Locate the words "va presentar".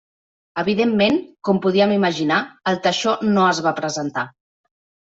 3.71-4.29